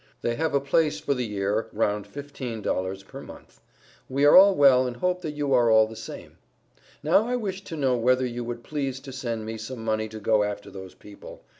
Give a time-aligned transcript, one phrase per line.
[0.23, 3.61] They have a place for the year round 15 dollars per month.
[4.09, 6.39] We are all well and hope that you are all the same.
[7.03, 10.19] Now I wish to know whether you would please to send me some money to
[10.19, 11.43] go after those people.